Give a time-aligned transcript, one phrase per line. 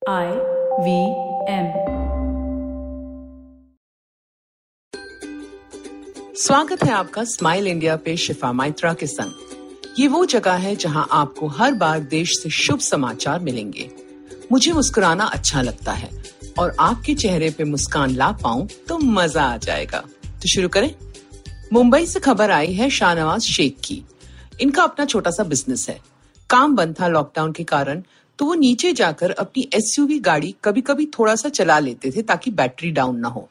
[0.00, 0.28] I
[0.80, 0.92] V
[1.52, 1.66] M
[6.36, 11.06] स्वागत है आपका स्माइल इंडिया पे शिफा माइत्रा के संग। ये वो जगह है जहाँ
[11.12, 13.90] आपको हर बार देश से शुभ समाचार मिलेंगे।
[14.52, 16.10] मुझे मुस्कुराना अच्छा लगता है
[16.58, 20.94] और आपके चेहरे पे मुस्कान ला पाऊँ तो मज़ा आ जाएगा। तो शुरू करें।
[21.72, 24.02] मुंबई से खबर आई है शाहनवाज शेख की।
[24.60, 26.00] इनका अपना छोटा सा बिज़नेस है।
[26.50, 28.02] काम बंद था लॉकडाउन के कारण
[28.40, 32.50] तो वो नीचे जाकर अपनी एसयूवी गाड़ी कभी कभी थोड़ा सा चला लेते थे ताकि
[32.50, 33.48] बैटरी डाउन ना हो।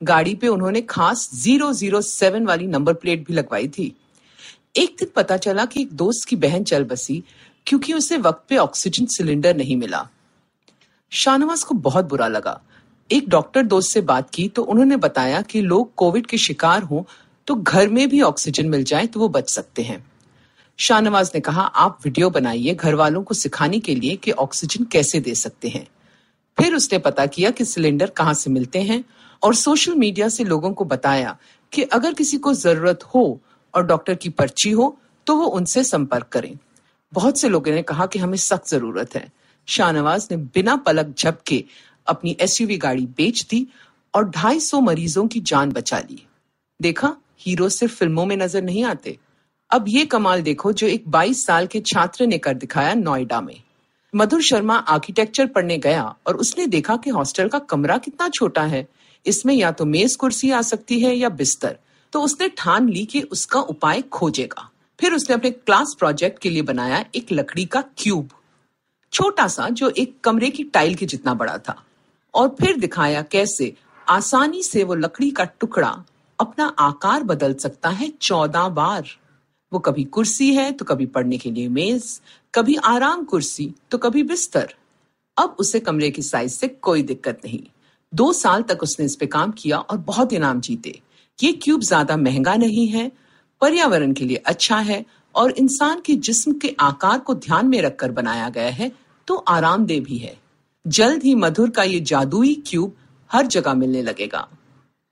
[0.00, 3.84] गाड़ी पे उन्होंने खास 007 वाली नंबर प्लेट भी लगवाई थी।
[4.76, 7.22] एक दिन पता चला कि एक दोस्त की बहन चल बसी
[7.66, 10.08] क्योंकि उसे वक्त पे ऑक्सीजन सिलेंडर नहीं मिला।
[11.12, 12.60] शाहनवाज को बहुत बुरा लगा।
[13.10, 17.02] एक डॉक्टर दोस्त से बात की तो उन्होंने बताया कि लोग कोविड के शिकार हों
[17.46, 20.04] तो घर में भी ऑक्सीजन मिल जाए तो वो बच सकते हैं।
[20.82, 25.20] शाहनवाज ने कहा, आप वीडियो बनाइए घर वालों को सिखाने के लिए कि ऑक्सीजन कैसे
[25.20, 25.86] दे सकते हैं।
[26.58, 29.02] फिर उसने पता किया कि सिलेंडर कहाँ से मिलते हैं
[29.42, 31.36] और सोशल मीडिया से लोगों को बताया
[31.72, 33.24] कि अगर किसी को ज़रूरत हो
[33.74, 36.56] और डॉक्टर की पर्ची हो तो वो उनसे संपर्क करें।
[37.12, 39.30] बहुत से लोगों ने कहा कि हमें सख्त ज़रूरत है।
[39.68, 41.64] शाहनवाज ने बिना पलक झपके
[42.06, 43.66] अपनी एसयूवी गाड़ी बेच दी
[44.14, 46.24] और 250 मरीजों की जान बचा ली।
[46.80, 49.18] देखा, हीरो सिर्फ़ फ़िल्मों में नज़र नहीं आते।
[49.72, 53.62] अब ये कमाल देखो जो एक 22 साल के छात्र ने कर दिखाया नोएडा में।
[54.14, 58.88] मधुर शर्मा आर्किटेक्चर पढ़ने गया और उसने देखा कि हॉस्टल का कमरा कितना छोटा है।
[59.26, 61.78] इसमें या तो मेज कुर्सी आ सकती है या बिस्तर।
[62.12, 64.70] तो उसने ठान ली कि उसका उपाय खोजेगा।
[65.00, 68.28] फिर उसने अपने क्लास प्रोजेक्ट के लिए बनाया एक लकड़ी का क्यूब।
[69.12, 71.84] छोटा सा, जो एक कमरे की टाइल के जितना बड़ा था।
[72.34, 73.74] और फिर दिखाया कैसे
[74.08, 76.04] आसानी से वो लकड़ी का टुकड़ा
[76.40, 79.04] अपना आकार बदल सकता है चौदह बार।
[79.72, 82.20] वो कभी कुर्सी है तो कभी पढ़ने के लिए मेज,
[82.54, 84.74] कभी आराम कुर्सी तो कभी बिस्तर।
[85.36, 87.62] अब उसे कमरे की साइज़ से कोई दिक्कत नहीं।
[88.12, 91.00] दो साल तक उसने इस पे काम किया और बहुत इनाम जीते।
[91.38, 93.10] ये क्यूब ज़्यादा महँगा नहीं है,
[93.60, 95.04] पर्यावरण के लिए अच्छा है
[95.34, 98.90] और इंसान के जिस्म के आकार को ध्यान में रखकर बनाया गया है
[99.28, 100.36] तो आरामदेह भी है।
[100.84, 102.96] जल्द ही मधुर का ये जादुई क्यूब
[103.30, 104.48] हर जगह मिलने लगेगा।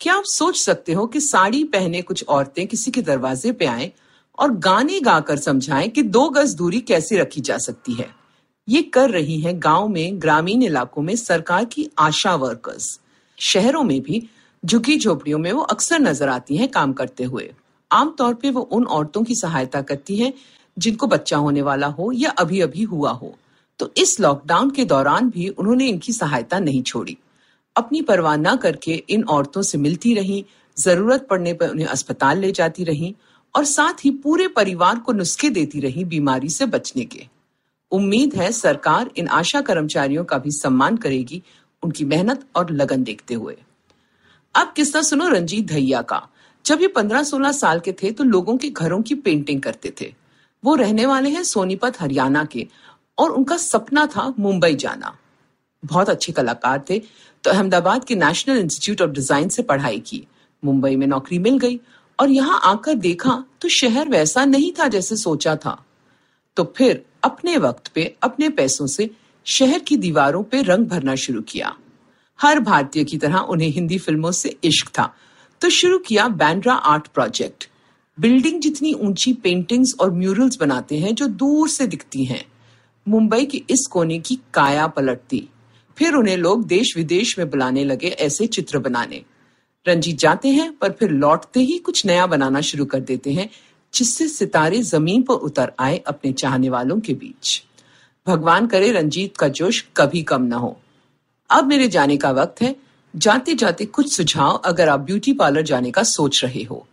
[0.00, 3.90] क्या आप सोच सकते हो कि साड़ी पहने कुछ औरतें किसी के दरवाजे पे आए
[4.42, 8.08] और गाने गाकर समझाएँ कि दो गज दूरी कैसे रखी जा सकती है।
[8.68, 12.98] ये कर रही हैं गाँव में, ग्रामीण इलाकों में सरकार की आशा वर्कर्स
[13.38, 14.22] शहरों में भी
[14.64, 17.52] झुकी झोपड़ियों में वो अक्सर नज़र आती हैं काम करते हुए।
[17.90, 20.32] आमतौर पे वो उन औरतों की सहायता करती हैं
[20.78, 23.34] जिनको बच्चा होने वाला हो या अभी अभी हुआ हो।
[23.78, 27.16] तो इस लॉकडाउन के दौरान भी उन्होंने इनकी सहायता नहीं छोड़ी।
[27.76, 30.44] अपनी परवाह न करके इन औरतों से मिलती रही,
[30.76, 33.14] ज़रूरत पड़ने पर उन्हें अस्पताल ले जाती रही
[33.54, 37.26] और साथ ही पूरे परिवार को नुस्खे देती रही बीमारी से बचने के।
[37.92, 41.42] उम्मीद है सरकार इन आशा कर्मचारियों का भी सम्मान करेगी,
[41.82, 43.56] उनकी मेहनत और लगन देखते हुए।
[44.54, 46.26] अब किस्सा सुनो रंजीत धैया का।
[46.64, 50.12] जब ये पंद्रह सोलह साल के थे तो लोगों के घरों की पेंटिंग करते थे।
[50.64, 52.66] वो रहने वाले हैं सोनीपत, हरियाणा के
[53.18, 55.16] और उनका सपना था मुंबई जाना।
[55.82, 56.98] बहुत अच्छे कलाकार थे
[57.44, 60.26] तो अहमदाबाद के नेशनल इंस्टीट्यूट ऑफ़ डिज़ाइन से पढ़ाई की।
[60.62, 61.80] मुंबई में नौकरी मिल गई
[62.18, 65.84] और यहाँ आकर देखा तो शहर वैसा नहीं था जैसे सोचा था।
[66.56, 69.10] तो फिर अपने वक्त पे, अपने पैसों से
[69.46, 71.74] शहर की दीवारों पे रंग भरना शुरू किया।
[72.38, 75.12] हर भारतीय की तरह उन्हें हिंदी फ़िल्मों से इश्क था।
[75.60, 77.68] तो शुरू किया बैंड्रा आर्ट प्रोजेक्ट
[78.18, 82.44] बिल्डिंग जितनी ऊँची पेंटिंग्स और म्यूरल्स बनाते हैं जो दूर से दिखती हैं,
[83.06, 85.48] मुंबई के इस कोने की काया पलटती।
[85.96, 89.22] फिर उन्हें लोग देश विदेश में बुलाने लगे ऐसे चित्र बनाने।
[89.86, 93.48] रंजीत जाते हैं, पर फिर लौटते ही कुछ नया बनाना शुरू कर देते हैं,
[93.94, 97.62] जिससे सितारे ज़मीन पर उतर आए अपने चाहने वालों के बीच।
[98.26, 100.76] भगवान करे रंजीत का जोश कभी कम ना हो।
[101.50, 102.74] अब मेरे जाने का वक्त है।
[103.14, 106.86] जाते जाते कुछ सुझाव अगर आप ब्यूटी पार्लर जाने का सोच रहे हो।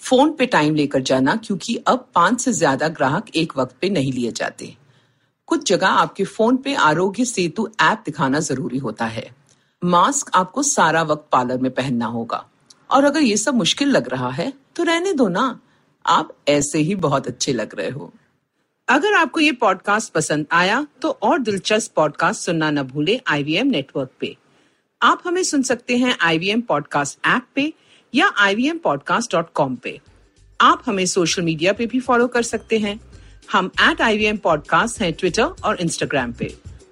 [0.00, 4.12] फ़ोन पे टाइम लेकर जाना, क्योंकि अब पाँच से ज़्यादा ग्राहक एक वक्त पे नहीं
[4.12, 4.74] लिए जाते।
[5.48, 9.39] कुछ जगह आपके फ़ोन पे आरोग्य सेतु ऐप दिखाना ज़रूरी होता है।
[9.84, 12.44] मास्क आपको सारा वक्त पार्लर में पहनना होगा।
[12.90, 15.60] और अगर ये सब मुश्किल लग रहा है तो रहने दो ना।
[16.06, 18.12] आप ऐसे ही बहुत अच्छे लग रहे हो।
[18.88, 24.10] अगर आपको ये पॉडकास्ट पसंद आया तो और दिलचस्प पॉडकास्ट सुनना न भूले आईवीएम नेटवर्क
[24.20, 24.36] पे।
[25.02, 27.72] आप हमें सुन सकते हैं आईवीएम पॉडकास्ट ऐप पे
[28.14, 28.72] या आई
[29.60, 30.00] पे।
[30.60, 33.00] आप हमें सोशल मीडिया पे भी फॉलो कर सकते हैं।
[33.52, 36.69] हम at I V M podcast हैं ट्विटर और इंस्टाग्राम पे।